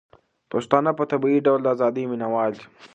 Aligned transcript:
پښتانه 0.51 0.91
په 0.97 1.03
طبيعي 1.11 1.39
ډول 1.45 1.59
د 1.63 1.67
ازادۍ 1.75 2.03
مينه 2.11 2.27
وال 2.33 2.51
دي. 2.57 2.65